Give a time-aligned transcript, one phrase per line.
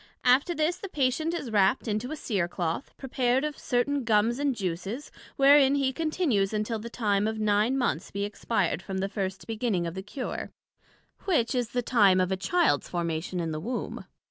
[0.25, 4.55] After this the Patient is wrapt into a Cere cloth, prepared of certain Gums and
[4.55, 9.45] Juices, wherein he continues until the time of nine Months be expired from the first
[9.45, 10.49] beginning of the cure,
[11.25, 14.05] which is the time of a Childs formation in the Womb.